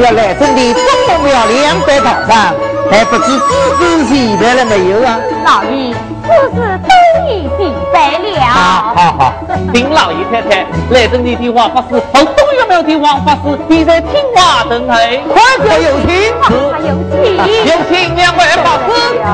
[0.00, 2.54] 今日法事，听了来真的钟母庙两百道上，
[2.90, 3.38] 还不知
[3.78, 5.20] 知识记得了没有啊？
[5.44, 6.88] 老爷，此事都
[7.28, 8.40] 已明白了。
[8.40, 9.34] 好好好，
[9.74, 14.94] 丁老爷太太，来等你的王法师和东岳庙的王法师你在听话等候。
[15.34, 18.88] 快快有请，还有请，有请两位法师。
[19.20, 19.28] 啊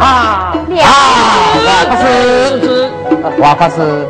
[0.00, 0.56] 啊。
[1.64, 2.90] 王法师，
[3.38, 4.08] 王法师。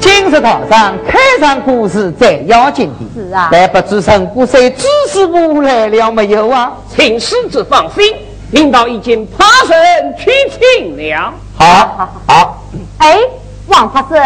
[0.00, 6.72] 今日堂上开场故事最要紧的，是啊，但不知陈姑谁知师傅来了没有啊？
[6.88, 8.02] 请师子放心，
[8.52, 9.76] 领导已经爬神
[10.18, 11.32] 去请了。
[11.56, 11.66] 好，
[11.96, 12.08] 好。
[12.26, 12.62] 好
[12.98, 13.18] 哎，
[13.66, 14.20] 王法师，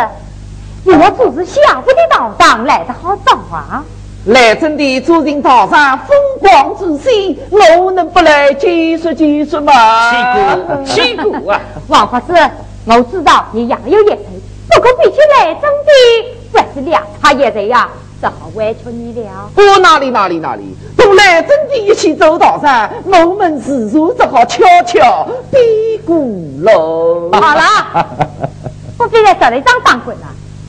[0.85, 3.85] 你我组织下午的道上来得好早啊！
[4.27, 9.73] 来真的走进道上风光之际，我能不来解说解说吗？
[10.11, 10.17] 起
[10.55, 11.61] 鼓，起鼓啊！
[11.89, 12.33] 王法师，
[12.87, 14.19] 我知道你也有一腿。
[14.71, 15.91] 不过比起来真的
[16.55, 17.89] 还是两差一人呀，
[18.21, 19.51] 只好委屈你了。
[19.57, 26.17] 我哪里哪里哪里，同来真的一起走道噻，我们自然只好悄悄避过
[26.63, 27.31] 喽。
[27.33, 28.07] 好了，
[28.97, 30.27] 不必再找了一张当官了，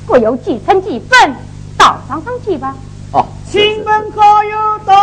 [0.08, 1.36] 各有几分几分，
[1.78, 2.76] 道上上去吧。
[3.14, 4.94] 哦，亲朋好友到？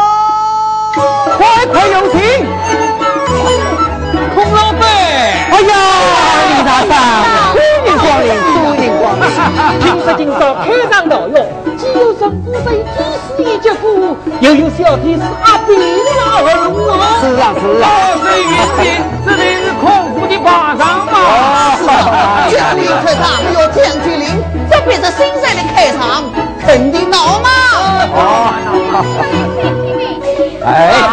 [0.95, 2.21] 快快有请，
[4.35, 4.83] 孔老板。
[4.83, 6.22] 哎呀，李
[6.65, 6.95] 大嫂，
[7.53, 8.31] 欢迎光临。
[9.81, 11.37] 今时今朝开场闹哟，
[11.77, 12.99] 既有神姑水知
[13.37, 16.71] 识一结果，又有小天使阿炳老人哦。
[17.21, 17.85] 是啊是啊。
[17.85, 17.87] 高
[18.23, 18.47] 水云
[18.79, 18.85] 锦，
[19.27, 21.13] 这里是空腹的巴掌嘛。
[21.77, 24.23] 是啊，家里开场有将军令，
[24.71, 26.01] 这便是新赛的开场，
[26.65, 27.49] 肯定闹嘛。
[28.15, 28.19] 哦。
[30.65, 30.71] 哎，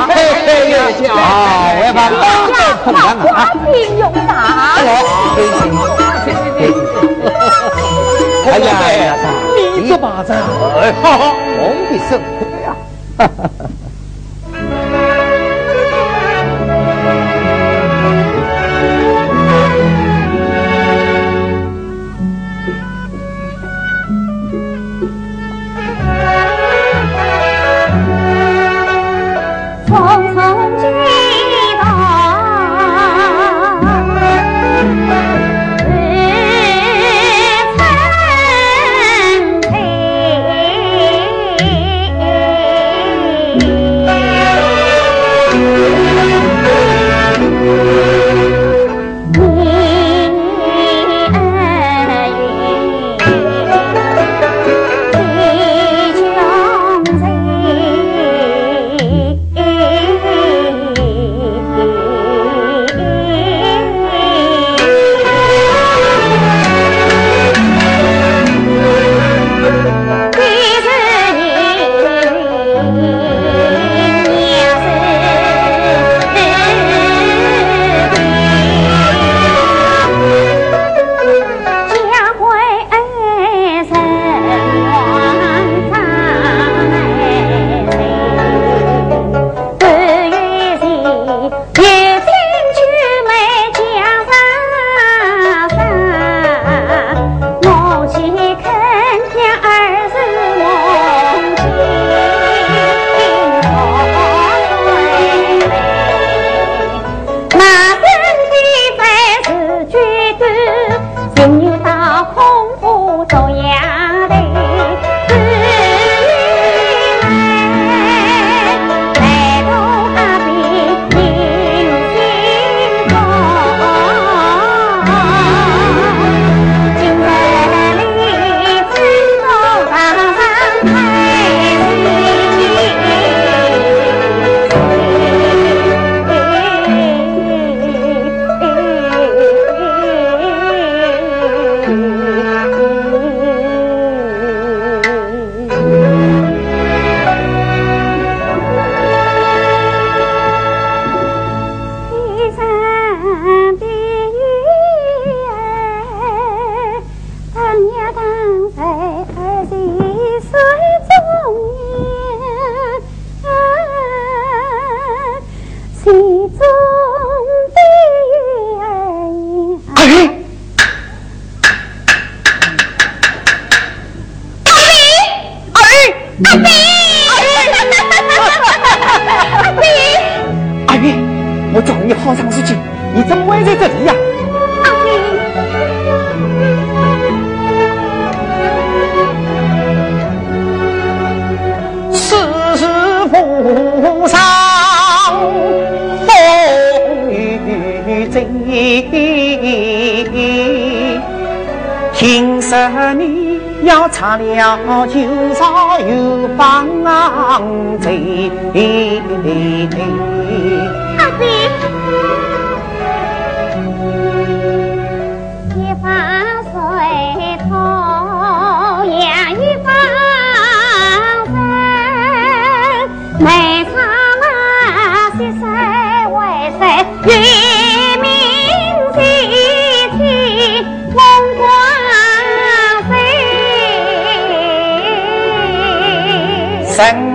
[0.08, 0.14] 嘿
[0.46, 0.76] 嘿，有
[1.10, 1.16] 好，
[1.76, 2.16] 我要把大
[2.50, 3.00] 刀捧上
[3.34, 3.38] 啊。
[3.74, 4.32] 英勇打。
[8.46, 8.68] 哎呀，
[9.76, 12.68] 你这把子，哎，好好，红的生活呀，
[13.18, 13.40] 哈哈。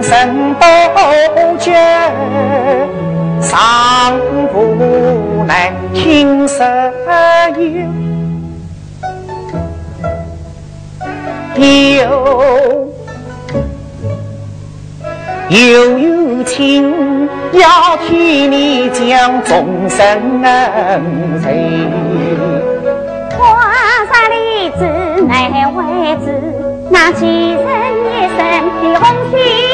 [0.05, 0.91] 声声
[1.35, 1.73] 不绝。
[3.41, 4.19] 上
[4.53, 6.67] 不来听声
[11.57, 12.03] 有，
[15.49, 21.49] 有有情要替你将终身恩仇。
[23.39, 23.71] 花
[24.11, 24.85] 山里只
[25.27, 26.31] 奈为子，
[26.91, 27.63] 那几人
[28.07, 28.39] 一生
[28.83, 29.74] 的红心。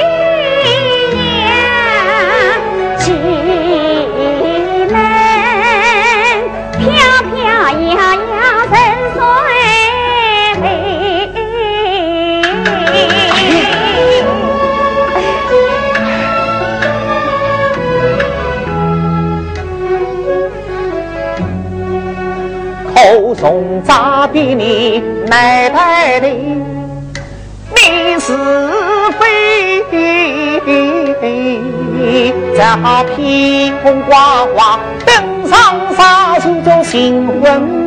[23.35, 26.29] 从扎比你奶奶的，
[27.75, 28.37] 你是
[29.19, 29.83] 非，
[32.57, 35.15] 叫披风挂花登
[35.49, 37.87] 上杀手做新婚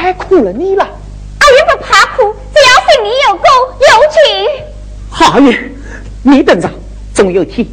[0.00, 3.44] 太苦了你了，阿云不怕苦，只要心里有功
[3.80, 5.26] 有情。
[5.26, 5.76] 阿云，
[6.22, 6.70] 你等着，
[7.12, 7.66] 总有天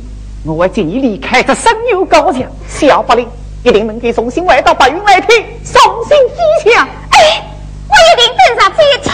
[0.43, 3.23] 我会接你离开这神游高墙，小不了
[3.61, 6.17] 一定能给重新回到白云来听，送信
[6.63, 6.87] 吉祥。
[7.11, 7.47] 哎，
[7.87, 9.13] 我一定等着这一天。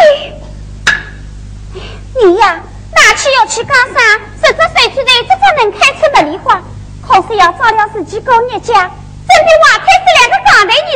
[2.23, 2.63] 你呀，
[2.95, 4.21] 哪去要去高山？
[4.41, 6.63] 十只水去内，这才能开出茉莉花。
[7.05, 8.89] 可是要照料自己过日家。
[9.31, 10.35] 身边娃才是两个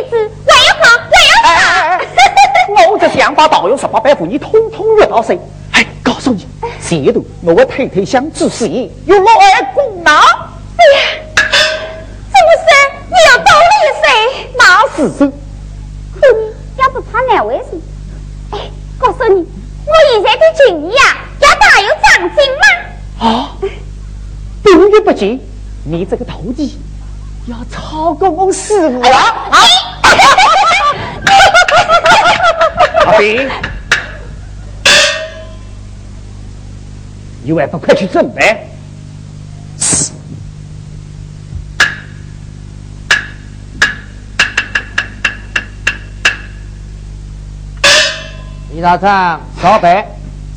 [0.10, 0.14] 子，
[0.46, 0.68] 我要
[1.22, 2.92] 要好。
[2.92, 5.40] 我这想法倒有十八般，你通通惹到谁？
[5.72, 6.46] 哎，告诉你，
[6.82, 10.12] 前头我的太太想做事业，有老二功劳。
[10.12, 11.00] 哎呀，
[12.34, 12.68] 这么说
[13.08, 14.08] 你要倒立谁？
[14.58, 14.62] 那
[14.96, 15.32] 是谁？
[16.20, 17.82] 可你要不怕难为情？
[18.52, 18.60] 哎，
[18.98, 19.48] 告诉你，
[19.86, 21.02] 我现在的情谊呀，
[21.40, 22.64] 要大有长进嘛。
[23.28, 23.58] 啊，
[24.64, 25.42] 等于不急，
[25.84, 26.78] 你这个投机。
[27.48, 29.50] 要超过我师傅了啊！
[33.06, 33.48] 阿飞，
[37.44, 38.68] 你还不快去准备？
[39.78, 40.12] 是。
[48.74, 50.06] 李大长，烧白，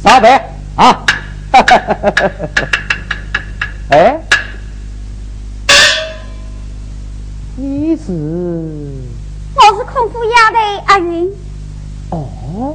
[0.03, 1.05] 烧白啊！
[3.91, 4.18] 哎。
[8.09, 8.15] 是？
[9.55, 11.31] 我是空腹丫头阿云。
[12.09, 12.75] 哦，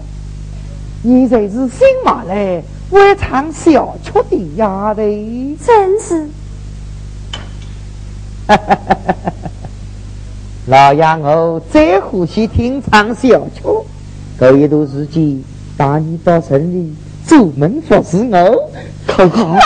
[1.02, 5.02] 你这是新马来会唱小曲的丫头？
[5.66, 6.30] 真是。
[10.68, 13.64] 老杨我最欢喜听唱小曲，
[14.40, 15.44] 这一段时间
[15.76, 16.94] 带你到城里
[17.26, 18.70] 做门服侍我，
[19.08, 19.46] 可好？
[19.46, 19.62] 欢迎你。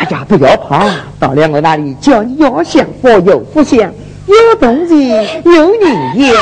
[0.00, 3.94] 哎呀，不要怕，到了我那里叫你要享福有福享。
[4.30, 6.40] 有东西有人要。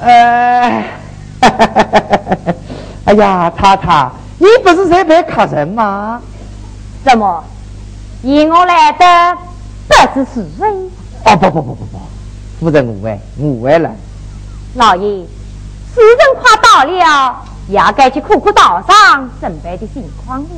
[0.00, 0.84] 呃
[3.04, 6.20] 哎呀，太太，你不是在陪客人吗？
[7.04, 7.42] 怎么，
[8.22, 9.38] 以我来的
[9.88, 10.66] 不知是谁？
[11.24, 11.98] 哦，不不不不不，
[12.60, 13.90] 夫人误会，误会了。
[14.74, 15.02] 老爷，
[15.94, 17.36] 时辰快到了，
[17.68, 20.48] 也该去看看道上准备的情况了。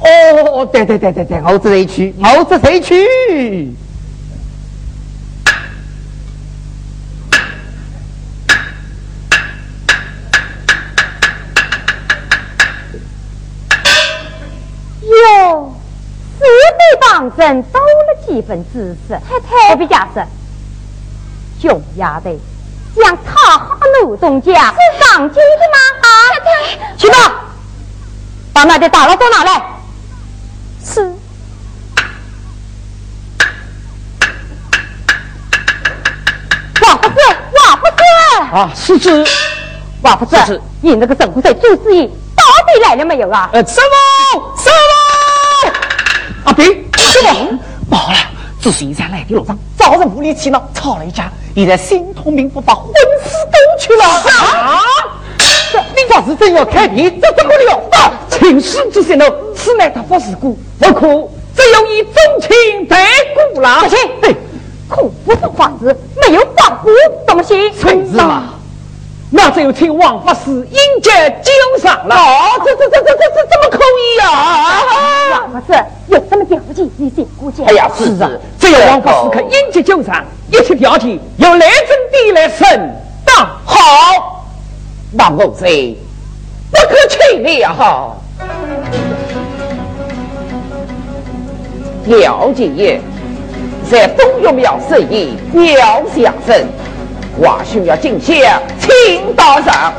[0.00, 2.14] 哦，对对对对对，我这谁去？
[2.18, 3.74] 我这谁去？
[15.04, 15.74] 哟，
[16.38, 20.24] 四对帮人多了几分知识，太太不必解释。
[21.60, 22.36] 熊丫头，
[22.96, 25.76] 想讨好奴东家是上京的吗？
[26.00, 27.14] 啊，太太，去吧，
[28.52, 29.62] 把那的大佬都拿来。
[30.84, 31.12] 是。
[36.80, 37.14] 王夫子，
[37.54, 38.02] 王夫子。
[38.52, 39.24] 啊，是子。
[40.02, 43.48] 王夫子，你那个神虎队朱四爷到底来了没有啊？
[43.52, 43.80] 呃，师
[44.32, 44.68] 傅，师
[45.62, 45.70] 傅，
[46.44, 46.66] 阿兵，
[46.98, 48.18] 师傅，不好了，
[48.60, 52.92] 朱四爷在来的路上遭人无理取闹，吵了一架，现在心痛命苦，把魂
[53.24, 54.04] 死都去了。
[54.04, 54.82] 啊！
[54.82, 55.21] 这
[56.04, 57.80] 你要是真要开皮，这怎么了？
[57.92, 58.12] 啊！
[58.30, 61.06] 请师之贤喽，此乃他发事故，不可
[61.54, 63.06] 只有以重情待
[63.52, 63.80] 故了。
[63.82, 64.34] 不行，哎，
[64.88, 66.90] 可不是法师，没有法骨
[67.26, 67.72] 怎么行？
[67.80, 68.54] 陈子嘛。
[69.34, 71.10] 那只有请王法师迎接
[71.42, 72.14] 酒上了。
[72.14, 74.82] 哦，这这这这这这怎么可以呀？
[75.32, 76.90] 王法师有什么条件？
[76.98, 77.62] 你先估计。
[77.64, 82.68] 哎呀，是啊，只有王法师肯迎接酒上，一切条件由来真地来承
[83.24, 83.46] 担。
[83.64, 84.31] 好，
[85.14, 85.96] 那我这
[86.70, 88.16] 不可轻了。
[92.06, 93.00] 了解，
[93.90, 96.66] 在东岳庙设宴，表相声。
[97.38, 99.92] 华兄要敬谢，请到上。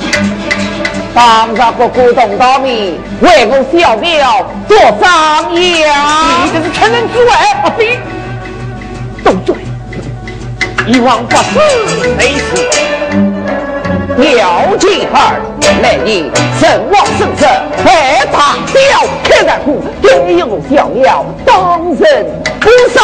[1.13, 6.43] 当着个股东大面，为我小庙做张扬。
[6.43, 7.32] 你这是趁人之危，
[7.63, 7.97] 不必
[9.23, 9.56] 动嘴。
[10.88, 12.92] 一往不是没事。
[14.17, 15.41] 了解儿，
[15.82, 17.49] 来年神王圣圣，
[17.84, 18.78] 百大雕
[19.23, 22.26] 开在户，给有小庙当仁
[22.60, 23.04] 不让。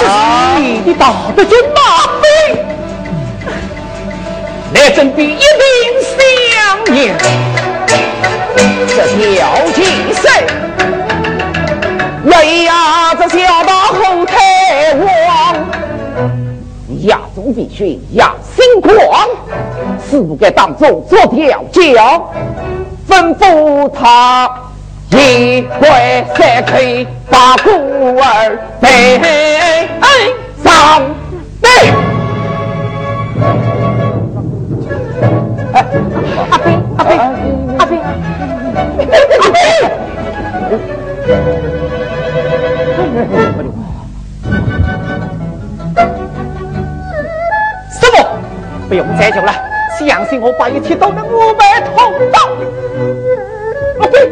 [0.00, 0.12] 这是
[0.60, 1.78] 你的道德军马
[2.20, 2.24] 飞。
[4.74, 6.16] 来真比一并相
[6.96, 7.14] 应，
[8.88, 10.24] 这条件谁？
[12.30, 14.94] 哎呀，这小大后台
[15.26, 15.54] 王，
[17.06, 18.94] 亚中必须亚星光，
[20.08, 22.32] 是不该当众做调教，
[23.08, 24.50] 吩咐他
[25.10, 26.72] 一回三可
[27.30, 27.70] 把孤
[28.18, 29.18] 儿背
[30.62, 31.04] 上
[31.60, 31.68] 背。
[35.72, 35.94] 阿飞，
[36.96, 37.06] 阿飞，
[37.76, 39.56] 阿飞，阿飞！
[48.88, 49.52] 不用再求了，
[49.98, 52.38] 相信我把一切都能五百通道。
[54.00, 54.30] 阿飞，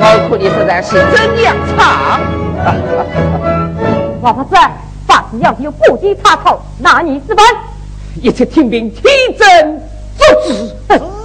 [0.00, 2.20] 我看你实在是真样长。
[4.20, 4.56] 王法师，
[5.06, 7.44] 法师要是有不计差错，拿你是本。
[8.20, 9.04] 一切听命天
[9.38, 9.80] 真
[10.16, 10.26] 做
[10.98, 11.17] 主。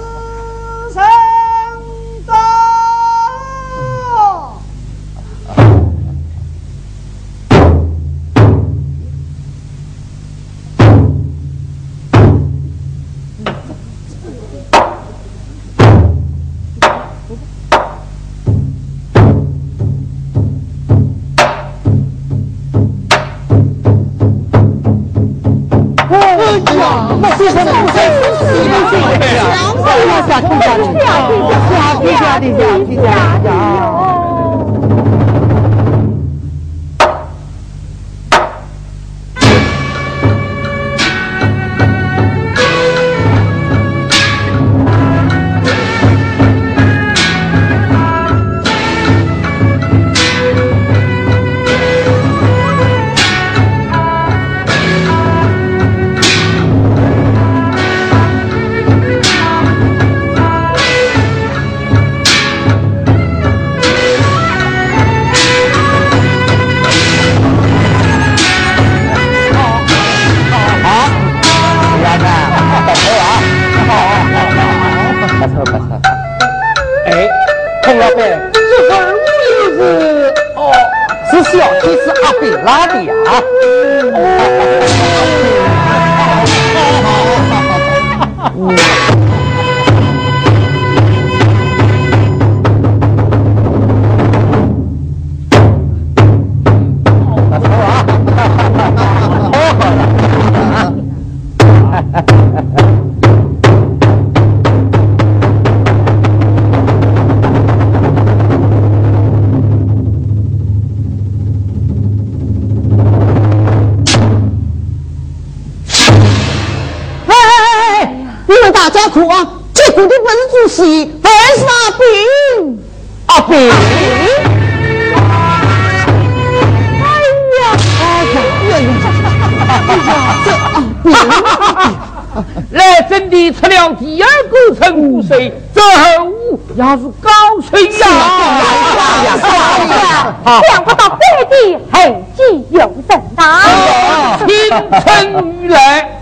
[145.06, 146.22] 青春欲来，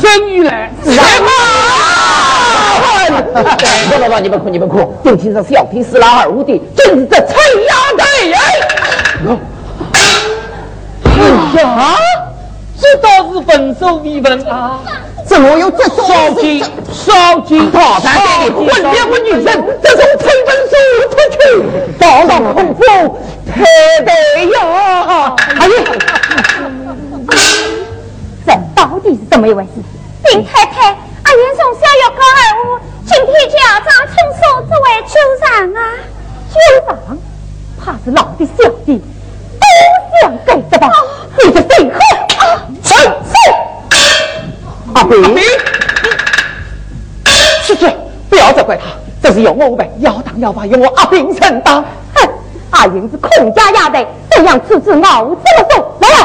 [0.00, 1.26] 生欲来，来吧？
[3.90, 4.94] 不不不，你们哭，你们哭！
[5.04, 7.34] 就听这小屁四拉二五的，真是这吹
[7.66, 7.74] 呀！
[7.98, 8.24] 哎
[11.60, 11.96] 呀！
[12.80, 14.80] 这倒是分手未闻啊！
[15.24, 15.56] 怎么？
[15.58, 19.44] 有这种少金少金大山这里混两个女人，
[19.82, 20.74] 这种成本输
[21.10, 21.38] 出去，
[21.98, 22.82] 大闹空风，
[23.46, 23.54] 太
[24.04, 24.10] 对
[24.50, 24.56] 呀！
[25.60, 25.80] 哎呀，
[28.46, 29.70] 这到底是怎么一回事？
[30.24, 35.78] 丁太太，阿元从小要考二五，今天家长亲手作为秋长啊！
[36.50, 36.54] 秋
[36.86, 37.18] 长，
[37.78, 39.02] 怕是老的小的
[39.58, 39.64] 都
[40.20, 40.88] 想给的吧？
[41.42, 41.98] 你这谁喝？
[44.94, 45.38] 阿兵，
[47.62, 47.90] 是是，
[48.28, 48.82] 不要责怪他，
[49.22, 51.82] 这是由我们要当要罚，由我阿兵承担。
[52.14, 52.28] 哼，
[52.70, 55.96] 阿英是孔家丫头，这样处置我这么说？
[56.00, 56.16] 来来，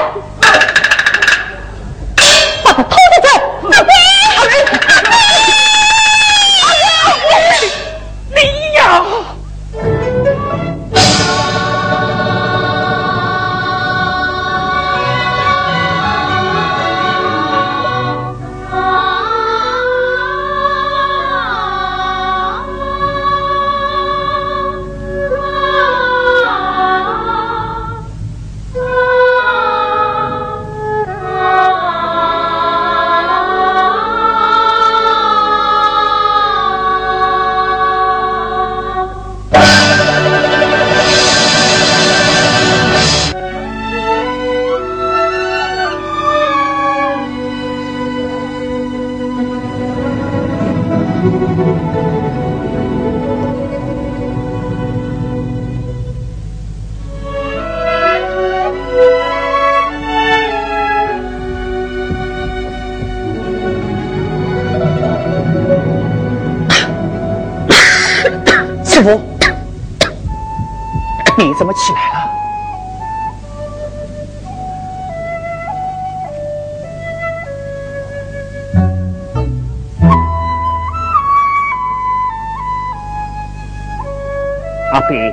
[84.97, 85.31] 阿飞，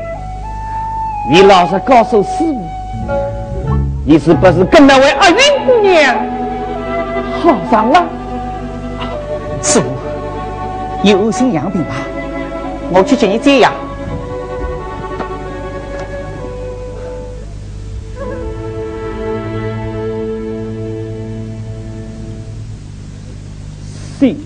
[1.31, 2.61] 你老实告诉师傅，
[4.05, 6.15] 你是不是跟那位阿云姑娘
[7.41, 8.05] 好上了？
[9.63, 9.87] 师傅，
[11.03, 11.95] 有心养病吧？
[12.91, 13.73] 我去接你这样。
[24.21, 24.37] 先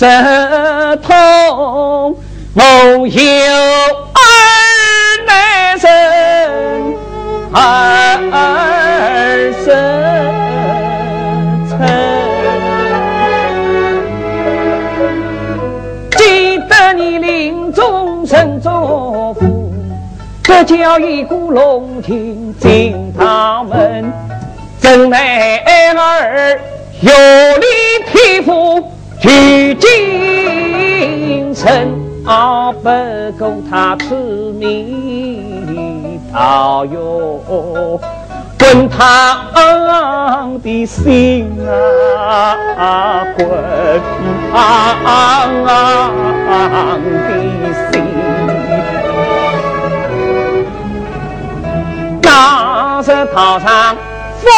[0.00, 0.06] 这
[1.02, 2.16] 痛，
[2.54, 2.62] 我
[3.06, 3.20] 有
[4.14, 4.18] 二
[5.26, 5.90] 难生，
[7.52, 8.16] 二
[9.62, 9.68] 生
[11.68, 11.76] 成。
[16.16, 18.70] 记得你临终曾嘱
[19.38, 19.68] 咐，
[20.42, 22.39] 这叫一股龙庭
[36.80, 38.00] 讨哟，
[38.58, 41.46] 滚烫的心
[42.78, 43.46] 啊，滚
[44.50, 44.56] 烫
[47.28, 47.30] 的
[47.92, 48.02] 心，
[52.22, 53.94] 那是套上
[54.38, 54.50] 风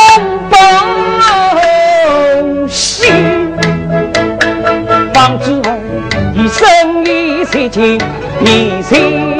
[0.48, 0.61] 风
[2.68, 3.50] 心。
[5.12, 5.76] 王之龙，
[6.37, 8.00] 一生一世情，
[8.44, 9.37] 一心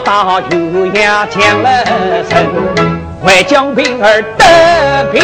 [0.00, 1.84] 到油崖降了
[2.28, 2.46] 身，
[3.24, 5.22] 为将兵儿得平。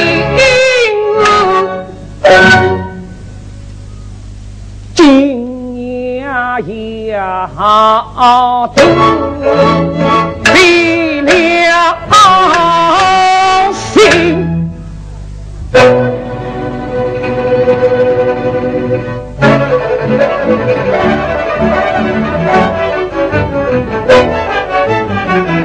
[4.94, 7.50] 今呀呀
[8.74, 8.82] 得
[10.54, 11.98] 离了。
[25.32, 25.61] 平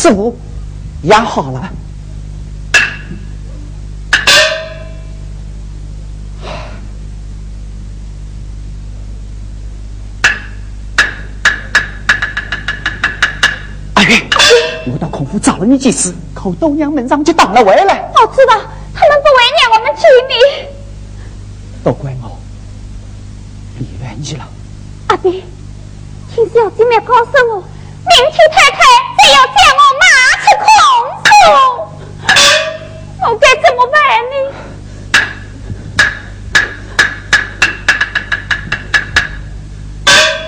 [0.00, 0.34] 师傅
[1.02, 1.70] 养好了。
[13.92, 14.24] 阿玉，
[14.86, 18.10] 我到孔府找了你几次，可东娘门上就挡了回来。
[18.14, 18.54] 我知道，
[18.94, 20.32] 他们不为难我们姐妹，
[21.84, 22.38] 都怪我，
[23.78, 24.48] 离了你了。
[25.08, 25.44] 阿斌，
[26.34, 27.62] 听小姐妹告诉我。
[28.02, 28.78] 明天太太
[29.18, 30.04] 再要将我骂
[30.40, 30.66] 出空
[31.22, 31.28] 腹，
[33.20, 33.94] 我该怎么办
[34.30, 34.34] 呢？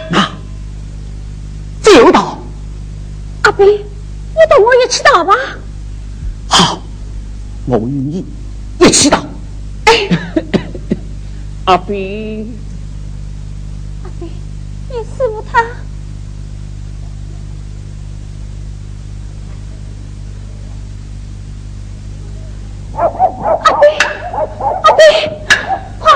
[0.08, 0.14] 那
[1.82, 2.18] 就到
[3.42, 5.34] 阿斌，你同我一起打吧。
[6.48, 6.80] 好，
[7.66, 8.24] 我与你
[8.80, 9.22] 一起打。
[11.72, 12.54] 阿斌，
[14.04, 14.28] 阿斌，
[14.90, 15.58] 你师傅他。
[22.94, 23.88] 阿飞，
[24.82, 25.00] 阿飞，
[25.98, 26.12] 快！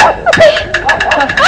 [0.00, 0.38] 阿飞，
[1.16, 1.42] 啊！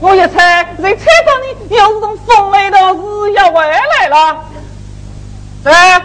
[0.00, 2.76] 我一猜，谁猜到你要是从风雷头
[3.24, 4.44] 是要回来了？
[5.64, 5.98] 哎，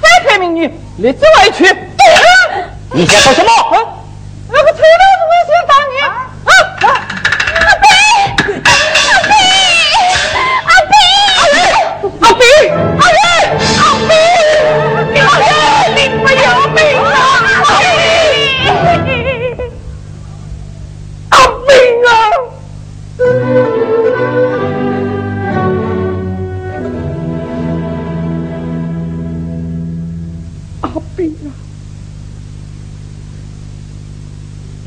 [0.00, 1.76] 再看美女，立即回去。
[2.94, 3.50] 你想说什么？
[3.50, 4.03] 那
[4.62, 4.72] 个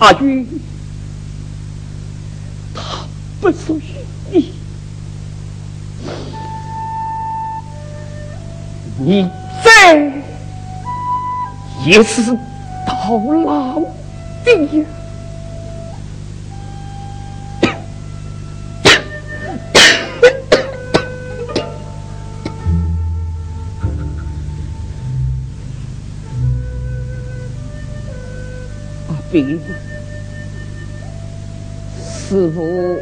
[0.07, 0.47] 阿玉，
[2.73, 3.05] 他
[3.41, 3.81] 不属于
[4.31, 4.53] 你，
[8.99, 9.29] 你
[9.61, 9.69] 这
[11.85, 12.23] 也是
[12.87, 13.81] 到老
[14.45, 14.85] 的呀！
[29.09, 29.11] 阿
[32.57, 32.97] 斌，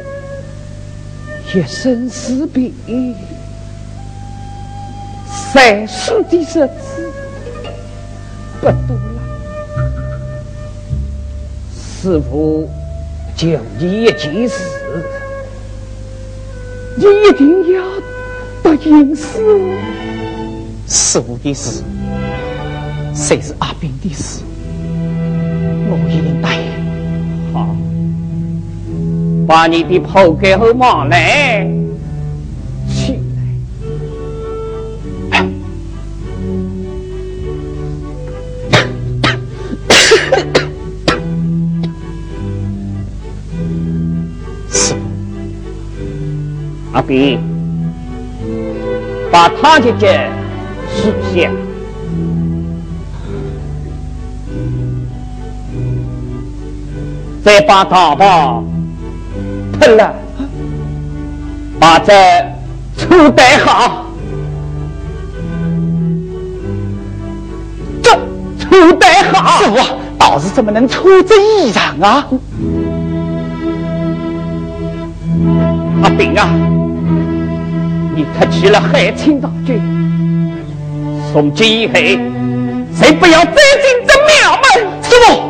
[1.46, 2.74] 师傅一生是病。
[5.54, 6.68] 在世的日子
[8.60, 9.22] 不多了，
[11.74, 12.68] 师傅
[13.34, 14.54] 就你一件事，
[16.96, 17.82] 你一定要
[18.62, 19.74] 答应师傅。
[20.86, 21.82] 师傅的事，
[23.14, 24.42] 谁是阿斌的事，
[25.88, 26.65] 我一定答应。
[29.46, 31.64] 把你的破盖和马来
[32.88, 33.20] 起
[35.30, 35.46] 来。
[44.68, 44.94] 是，
[46.92, 47.38] 阿比，
[49.30, 50.28] 把他姐姐
[50.92, 51.50] 吃下。
[57.44, 58.64] 再把大宝
[59.86, 60.12] 喷了，
[61.78, 62.12] 把这
[62.96, 64.04] 车带好，
[68.02, 68.10] 这
[68.58, 69.76] 车带好，师傅
[70.18, 72.26] 道士怎么能出这衣裳啊？
[76.02, 76.48] 阿炳啊！
[78.16, 79.80] 你特去了海清大军，
[81.32, 81.92] 从今以后，
[82.92, 84.66] 谁不要再进这庙门？
[85.00, 85.42] 师傅，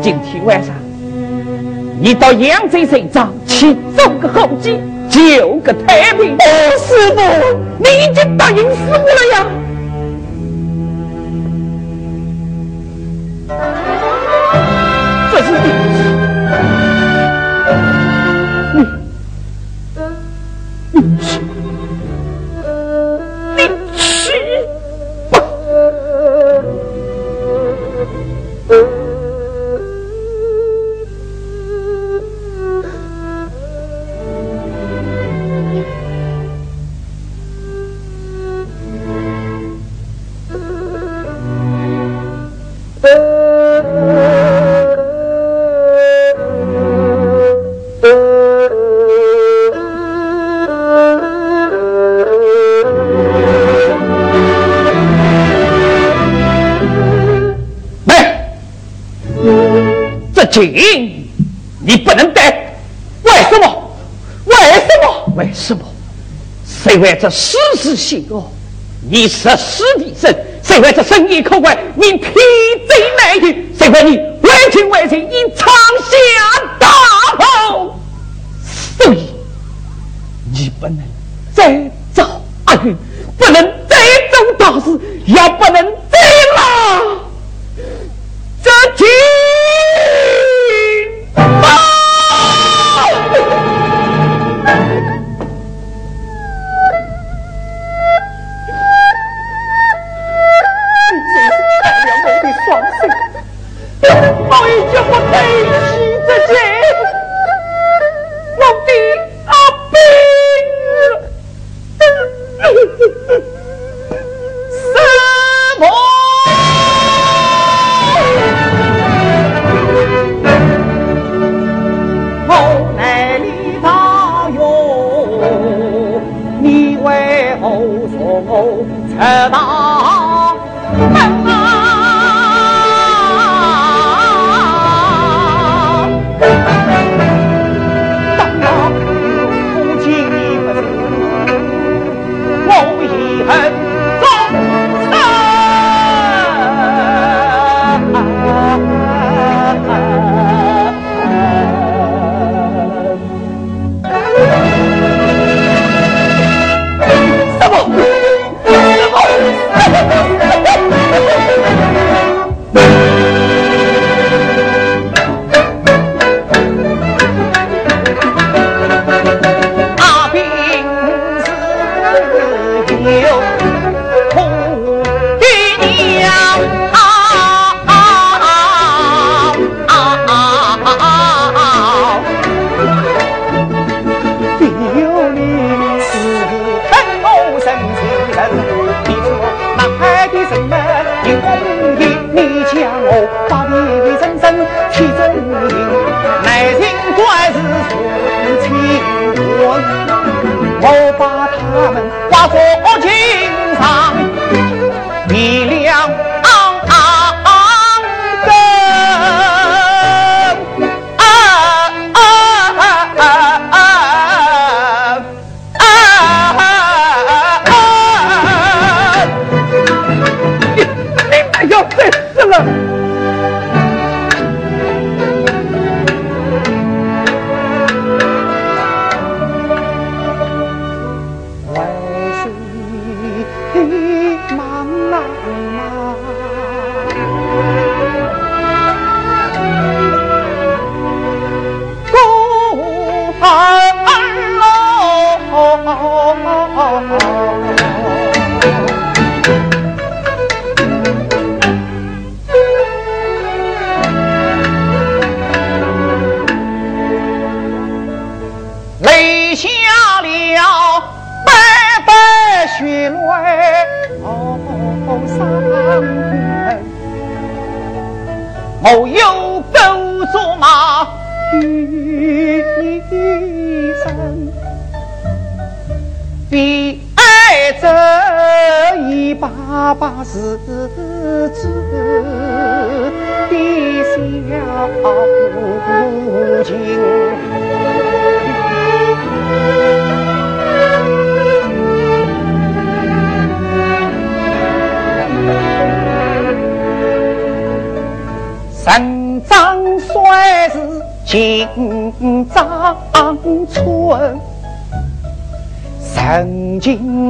[0.00, 0.74] 今天晚上，
[2.00, 4.78] 你到扬州城上去做个后记，
[5.10, 6.36] 救个太平。
[6.36, 6.38] 哦，
[6.78, 7.20] 师傅，
[7.78, 9.46] 你已经答应师傅了呀。
[15.32, 16.27] 这是你。
[66.98, 68.42] 谁为这世事险恶，
[69.08, 70.34] 你是死的人；
[70.64, 72.28] 谁为这生意可贵，你披
[72.88, 75.72] 罪难移；谁为你为情为情，你长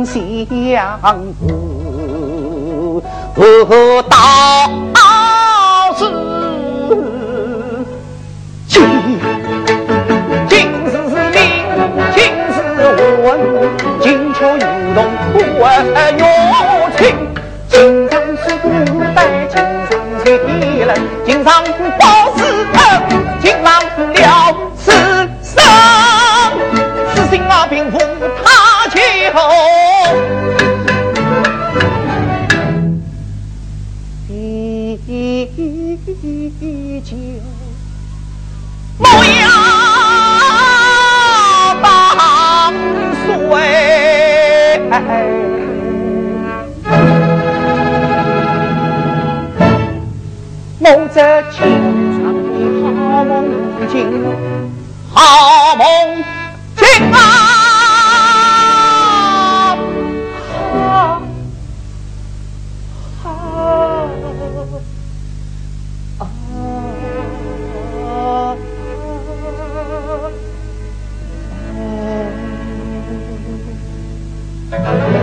[0.08, 1.44] 相思
[3.66, 3.70] 何
[4.04, 4.16] 到
[5.94, 6.00] 此？
[8.66, 8.74] 今
[10.48, 10.50] 今
[10.88, 10.94] 是
[11.30, 11.36] 明，
[12.14, 12.16] 今
[12.54, 12.56] 是
[13.22, 13.28] 昏，
[14.00, 14.96] 今秋有梦
[15.34, 15.36] 不
[16.18, 16.24] 有
[16.96, 16.98] 情。
[17.68, 17.76] 今
[18.08, 19.54] 上是祖代，今
[19.90, 19.92] 上
[20.24, 20.48] 是天
[20.86, 20.90] 人，
[21.26, 22.17] 今上不。
[74.70, 75.17] 情缘。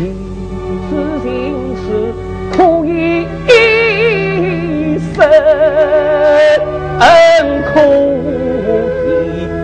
[0.00, 0.06] 几
[0.88, 1.28] 次心
[1.76, 1.84] 事
[2.56, 2.88] 可以
[5.14, 5.28] 生
[7.66, 7.74] 可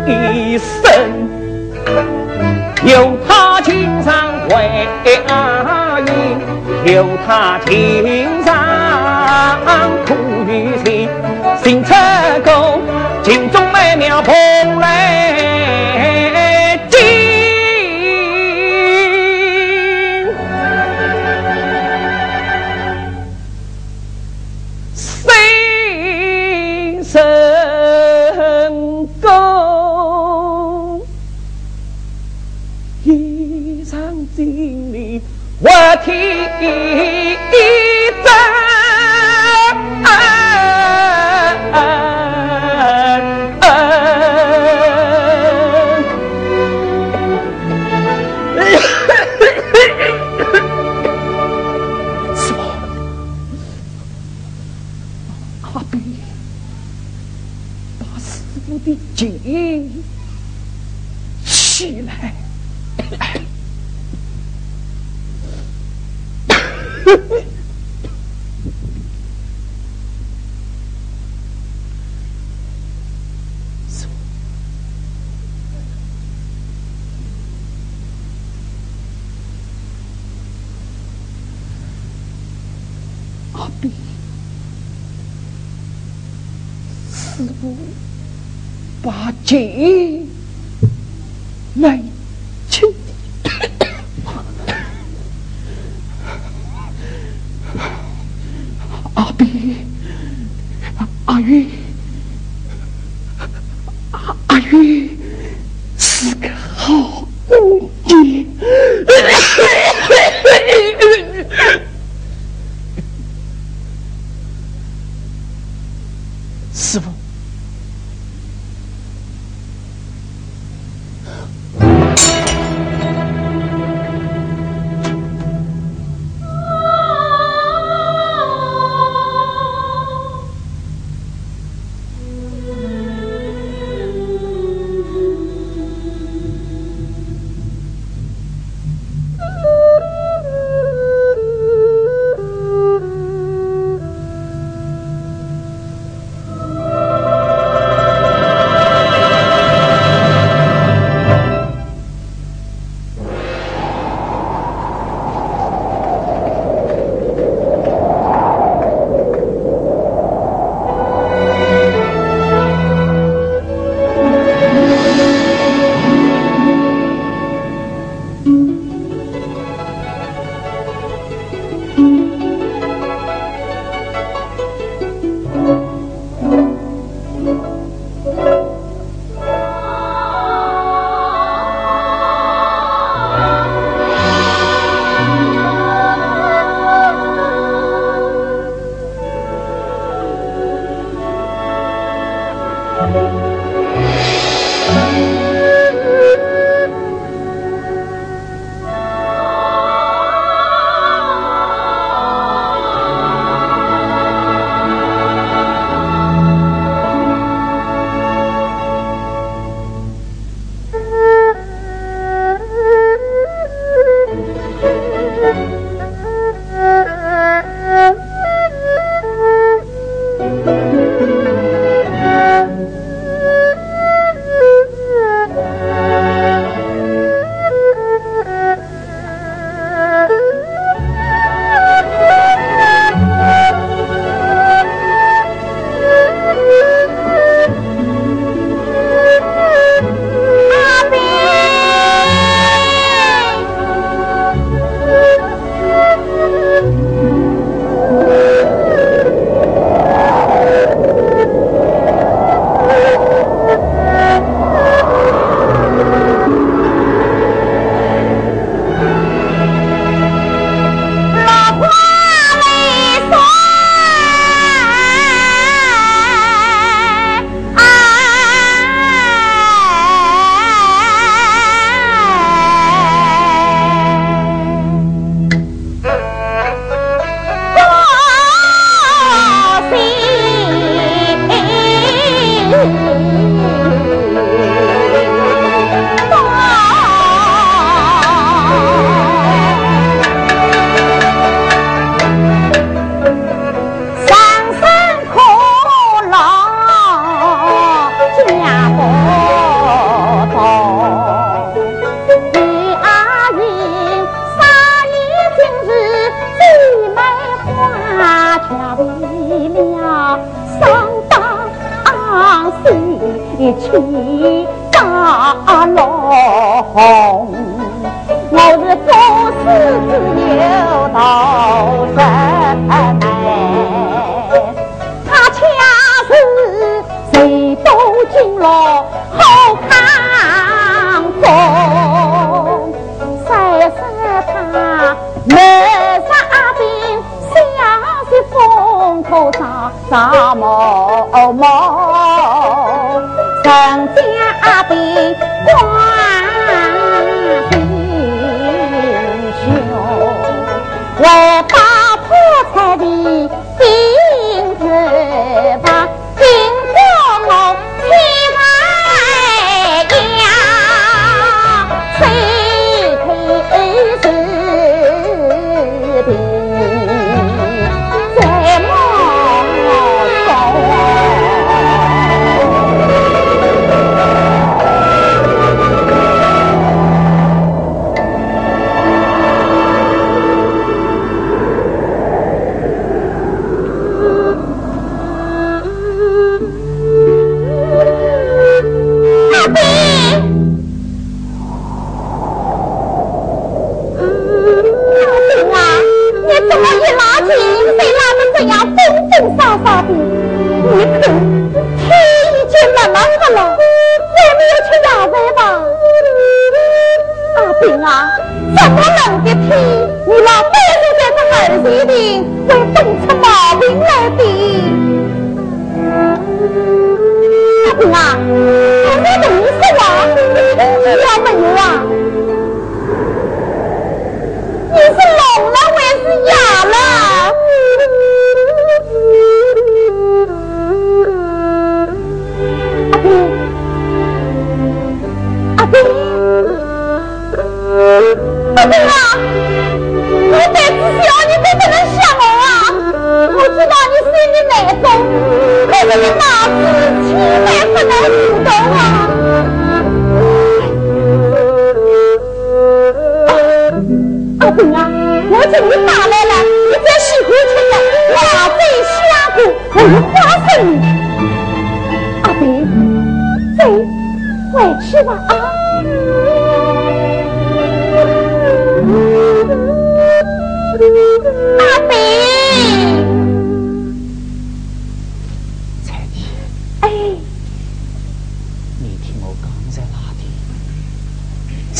[0.06, 0.76] 以生。
[2.84, 4.12] 有他情上
[4.50, 4.86] 为
[5.28, 6.08] 阿英，
[6.94, 7.72] 有他情
[8.44, 8.54] 上
[10.04, 10.14] 苦
[10.46, 11.08] 与情，
[11.64, 11.94] 心出
[12.44, 12.78] 够，
[13.22, 14.34] 情中美妙蓬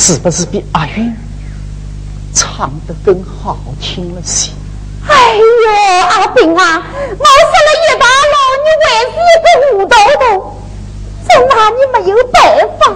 [0.07, 1.13] 是不是比阿云
[2.33, 4.53] 唱得更好听了些？
[5.09, 5.43] 哎呦，
[6.09, 6.81] 阿斌啊，
[7.19, 9.91] 我生了一大老，你还是一个糊涂
[10.21, 10.63] 头，
[11.29, 12.39] 真拿你没有办
[12.79, 12.95] 法。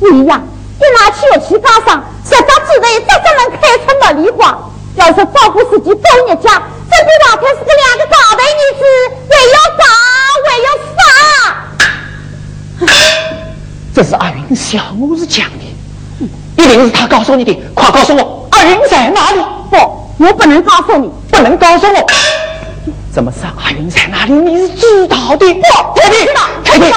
[0.00, 0.42] 你呀，
[0.80, 4.58] 一拿起要去街上，实在只得这只能开出茉莉花。
[4.96, 6.50] 要是照顾自己走人家，
[6.90, 8.82] 这比老太是个两个大的女子，
[9.30, 9.80] 还要傻，
[10.48, 10.66] 还要
[10.96, 10.98] 傻。
[13.94, 15.65] 这是阿云小我是讲的，
[16.66, 19.38] 一定是他告诉你的，快告诉我阿云在哪里？
[19.70, 19.76] 不，
[20.18, 21.08] 我不能告诉你。
[21.30, 22.06] 不能告诉我。
[23.12, 24.32] 怎么是阿云在哪里？
[24.32, 25.54] 你是知道的。
[25.54, 25.62] 不，
[25.94, 26.26] 太平，
[26.64, 26.92] 太平，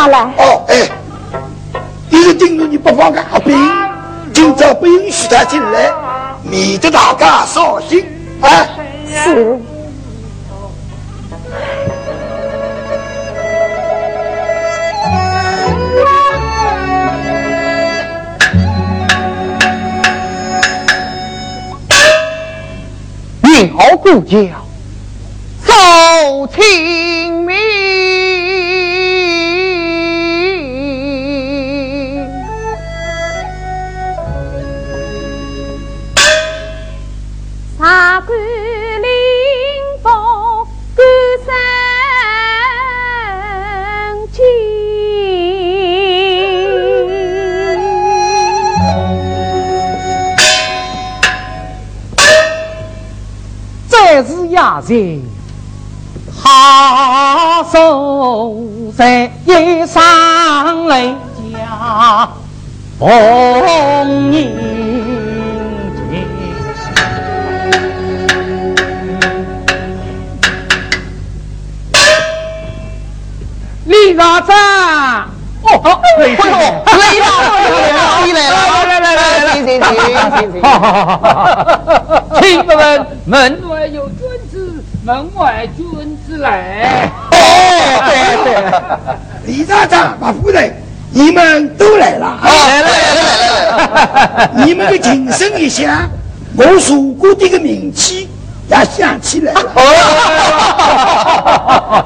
[0.00, 0.32] 知道了。
[0.38, 0.59] 哦，
[38.00, 38.34] 茶馆
[39.02, 39.08] 临
[40.02, 40.10] 风，
[40.94, 41.02] 歌
[41.44, 41.52] 声
[44.32, 44.40] 起。
[54.26, 55.22] 是雅人，
[56.42, 58.56] 好手
[58.96, 61.14] 在一上来
[61.52, 62.30] 家
[62.98, 63.08] 逢
[64.32, 64.59] 迎
[74.40, 78.54] 李大长，哦，李大长，你来了，
[78.86, 79.88] 来来来来，请请请
[80.52, 80.66] 请，好
[82.40, 84.18] 请问门外有君
[84.50, 85.84] 子，门外君
[86.26, 87.10] 子来。
[87.30, 87.34] 哦，
[88.06, 88.10] 对
[88.44, 88.54] 对，
[89.44, 90.74] 李大长、马夫人，
[91.10, 96.08] 你们都来了，来了来了来了，你们的精神一下，
[96.56, 98.26] 我祖国的个名气
[98.70, 99.60] 也响起来了。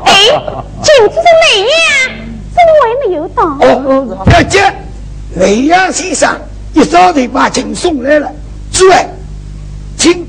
[0.05, 0.13] 哎，
[0.83, 1.71] 君子是哪样？
[2.55, 3.43] 怎么我也没有到？
[3.61, 4.59] 哦，要急
[5.37, 6.39] 雷阳先生
[6.73, 8.31] 一早就把请送来了，
[8.73, 9.07] 诸位，
[9.97, 10.25] 请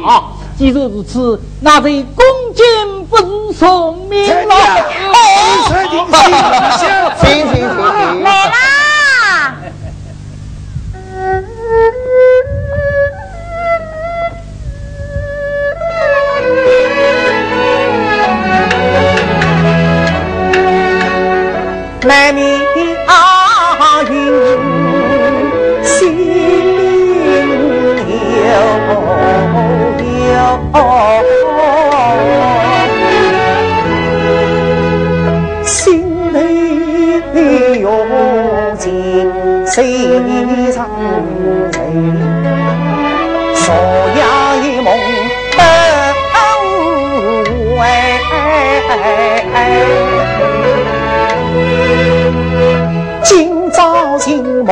[0.00, 0.10] 苦。
[0.58, 2.24] 既然如此，那这恭
[2.54, 2.64] 敬
[3.06, 4.54] 不如送命了。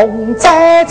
[0.06, 0.84] 醒梦再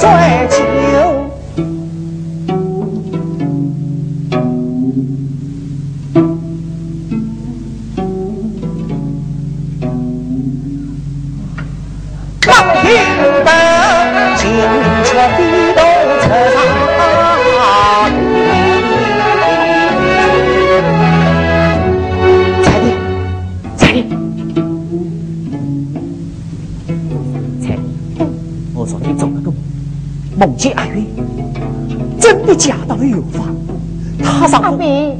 [34.44, 35.16] 他上阿斌，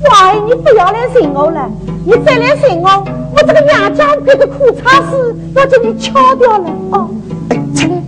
[0.00, 1.68] 我爱你不要来寻我了，
[2.06, 3.04] 你再来寻我，
[3.34, 6.70] 我这个娘家这个苦差事要叫你敲掉了。
[6.92, 7.10] 哦。
[7.48, 8.00] 哎，彩礼，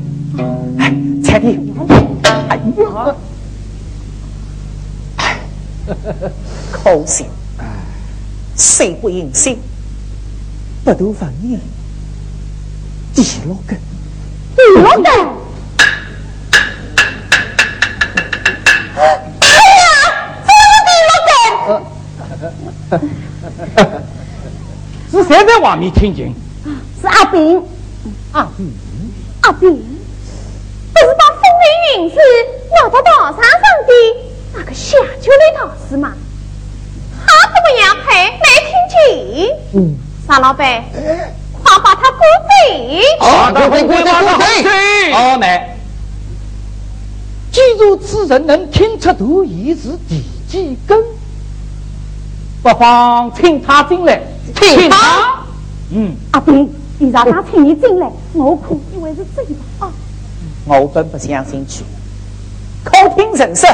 [0.78, 0.94] 哎，
[1.24, 1.58] 彩礼，
[2.48, 3.16] 哎呀，
[5.16, 5.40] 哎，
[6.70, 7.26] 可惜，
[8.54, 9.58] 谁不应心，
[10.84, 11.58] 不都分你
[13.12, 13.76] 地落根，
[14.54, 15.26] 地落根。
[25.10, 26.32] 是谁在外面听见？
[27.00, 27.62] 是阿炳，
[28.32, 28.72] 阿炳，
[29.42, 31.64] 阿炳，不是把风雷
[32.02, 32.16] 云子
[32.70, 33.92] 拿到大山上的
[34.54, 36.14] 那个下酒的道士吗？
[37.26, 38.36] 他怎么样还没
[38.88, 38.94] 听见？
[39.74, 39.76] 嗯，
[40.28, 40.84] 沙老板，
[41.62, 42.18] 快把他鼓
[42.48, 43.00] 飞！
[43.20, 44.42] 啊，鼓飞，鼓飞，鼓飞！
[45.12, 45.76] 好妹，
[47.50, 50.98] 记住此人能听出毒意是第几根？
[52.62, 54.22] 不妨请他进来，
[54.54, 55.40] 请他。
[55.90, 59.90] 嗯，阿斌，你让他请你进来，我可以为是这个啊。
[60.64, 61.82] 我本不相信去，
[62.84, 63.68] 可听人声，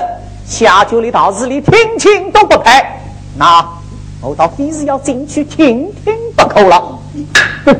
[0.46, 2.70] 下酒的道士连听清都不配，
[3.36, 3.62] 那
[4.22, 6.98] 我倒非是要进去听听不可了。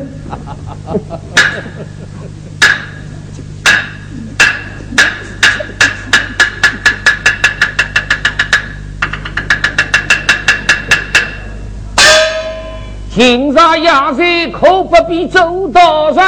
[13.19, 13.53] 今日
[13.83, 16.23] 亚岁可不必走道上。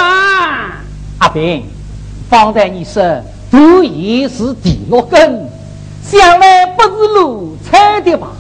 [1.20, 1.64] 阿斌，
[2.30, 3.02] 方才你说
[3.50, 5.50] 毒也是第六根，
[6.04, 8.34] 想来不是奴才的吧？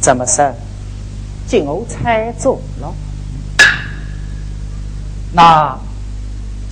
[0.00, 0.52] 怎么说？
[1.46, 2.92] 今我猜中了。
[5.32, 5.78] 那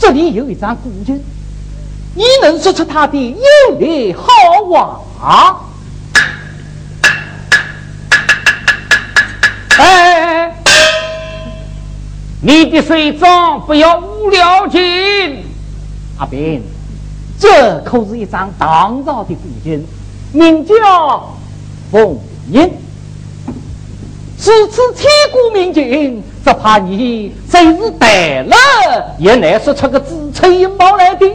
[0.01, 1.16] 这里有一张古卷，
[2.16, 4.24] 你能说出他的优劣好
[5.16, 5.61] 话？
[12.41, 15.45] 你的水账不要无了紧，
[16.18, 16.62] 阿斌，
[17.39, 19.82] 这可是一张唐朝的古卷，
[20.32, 21.34] 名叫
[21.91, 22.16] 凤
[22.53, 22.70] 印。
[24.39, 28.57] 此次千古名景，只怕你真是呆了，
[29.18, 31.26] 也难说出个子吹毛来的。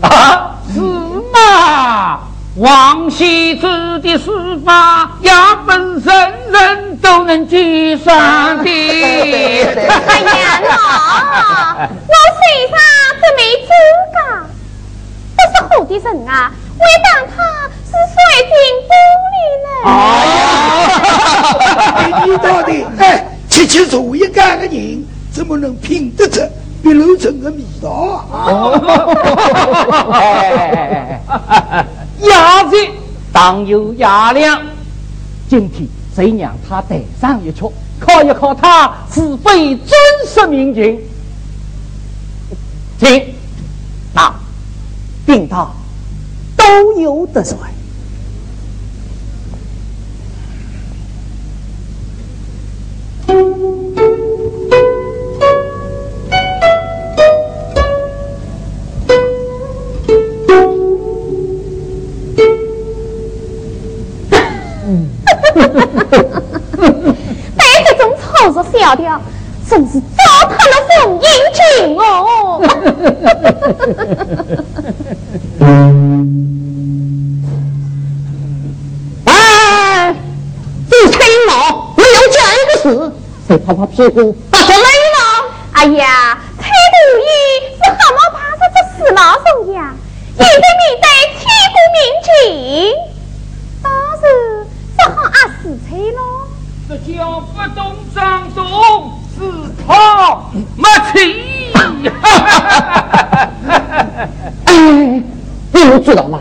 [0.00, 2.20] 啊，是吗？
[2.56, 3.66] 王羲之
[4.00, 8.64] 的书法，压本人人都能计算的。
[8.64, 8.72] 哎
[10.24, 10.74] 呀，老，
[11.84, 12.40] 我身
[12.70, 12.74] 上
[13.20, 13.68] 这没资
[14.14, 14.16] 格，
[15.36, 17.36] 不是好的人啊，我当他
[17.84, 18.16] 是水
[18.48, 18.56] 晶
[18.88, 18.90] 玻
[19.34, 19.68] 璃呢。
[19.84, 19.90] 哎
[20.40, 23.04] 呀，你到底哎，
[23.50, 26.40] 七七如一干的人，怎么能品得出
[26.82, 27.90] 碧螺春的味道
[28.32, 28.40] 啊？
[32.22, 32.76] 牙子
[33.32, 34.62] 当有雅量，
[35.48, 37.64] 今天谁让他带上一曲，
[38.00, 39.90] 考一考他是非尊
[40.26, 40.98] 实名情。
[42.98, 43.34] 请，
[44.14, 44.34] 那
[45.26, 45.68] 定他
[46.56, 46.64] 都
[47.00, 47.56] 有得帅。
[53.26, 53.34] 被
[68.86, 69.20] 小调，
[69.68, 70.06] 真是糟
[70.48, 71.60] 蹋了凤英君
[71.98, 72.62] 哦！
[79.26, 80.14] 哎，
[80.88, 81.18] 这吹
[81.48, 83.12] 毛没有这一个事，
[83.48, 85.18] 谁拍拍屁股把他累了？
[85.72, 87.26] 哎呀，吹毒衣
[87.74, 89.80] 是蛤蟆爬上这死老松呀，
[90.38, 90.62] 也得面
[91.02, 91.06] 对
[91.40, 91.42] 千
[91.74, 92.30] 古名景，
[93.82, 94.22] 当然。
[94.96, 96.20] 这好阿死吹喽！
[96.88, 99.40] 这叫不懂张动，是
[99.86, 100.38] 他
[100.76, 101.14] 没气。
[104.66, 104.72] 哎，
[105.72, 106.38] 你们知道吗？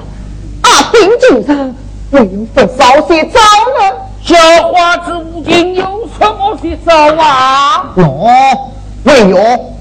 [0.62, 1.74] 阿兵经上
[2.12, 3.96] 没有发烧些招呢。
[4.24, 4.36] 小
[4.72, 7.92] 花子无尽有什么些招啊？
[7.96, 8.72] 哦，
[9.04, 9.38] 唯有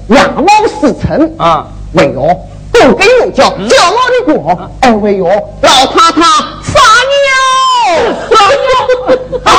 [0.07, 2.21] 两毛四成啊，唯有
[2.71, 6.21] 不给我叫叫老的过，哎，唯有老太太
[6.61, 6.79] 撒
[8.05, 8.13] 尿。
[8.13, 9.55] 你笑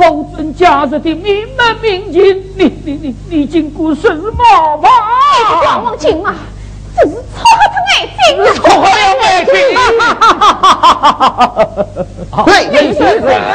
[0.02, 4.90] 后尊家日的名门名景，你你你你经过什么吧？
[5.64, 6.34] 王王亲啊，
[6.96, 7.22] 这是错
[7.72, 8.20] 他眼睛，
[8.56, 8.90] 错了
[9.22, 9.54] 眼睛！
[9.78, 10.34] 哈哈哈
[10.64, 11.78] 哈哈
[12.32, 12.36] 哈！
[12.46, 12.52] 对，
[12.96, 13.00] 是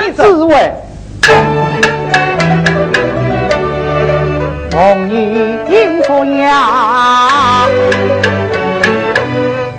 [0.04, 0.52] 是滋味。
[4.72, 4.76] 红
[5.10, 5.12] 衣
[5.68, 7.66] 迎福呀，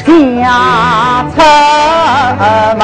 [0.05, 1.37] 家城
[2.77, 2.83] 门。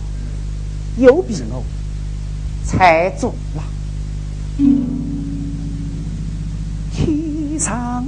[1.01, 1.63] 有比我
[2.63, 3.63] 猜中了。
[6.93, 8.05] 天上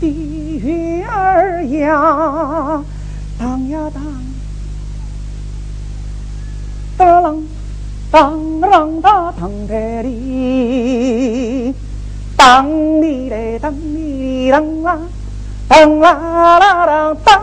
[0.00, 2.82] 的月儿呀，
[3.38, 4.02] 荡呀荡，
[6.98, 7.40] 当
[8.10, 11.72] 当当当当的哩，
[12.36, 12.68] 当
[13.00, 14.98] 哩嘞当哩当啦，
[15.68, 17.40] 当啦啦啦当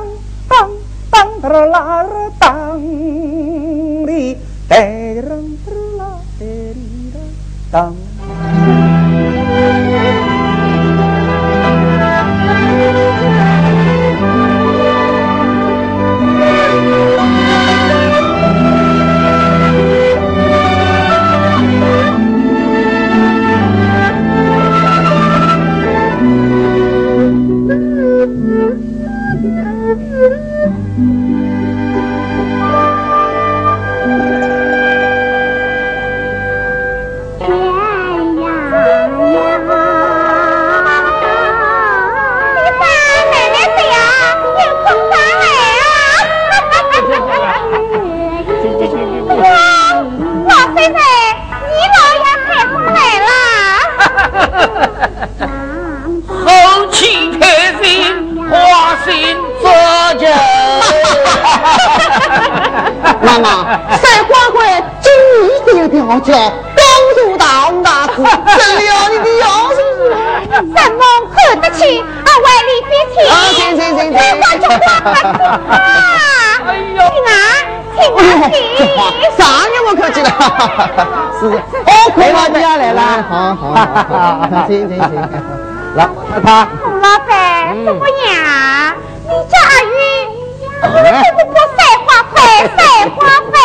[0.49, 0.69] 当。
[1.09, 3.52] 当哒啦啦当，当。
[7.73, 7.93] Tam.
[84.73, 85.13] 好，请请请。
[85.95, 86.65] 来，看他。
[86.81, 88.33] 孔老板，姑娘，
[89.23, 89.93] 你家阿玉，
[90.81, 92.37] 我不过晒花费，
[92.75, 92.79] 晒
[93.09, 93.17] 花
[93.51, 93.55] 费，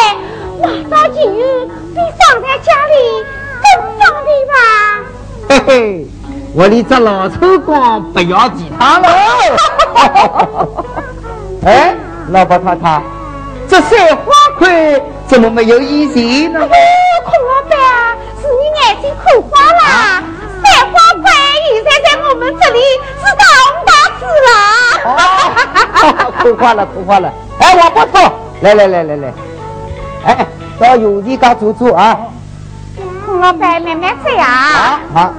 [0.61, 1.41] 挖到金鱼
[1.95, 2.93] 比放在家里
[3.63, 3.67] 更
[3.99, 4.55] 方便吧？
[5.49, 6.07] 嘿嘿，
[6.55, 9.09] 我的这老粗光不要其他了。
[11.65, 11.97] 哎，
[12.29, 13.03] 老婆太太，
[13.67, 16.61] 这晒花块怎么没有以前呢？
[26.55, 26.75] 大紫了。
[26.75, 27.33] 看花了，看花了。
[27.61, 29.33] 哎，我不走，来来来来来，
[30.25, 30.47] 哎，
[30.79, 32.19] 到油地家坐坐啊。
[33.25, 35.01] 孔老板慢慢走啊。
[35.13, 35.33] 好。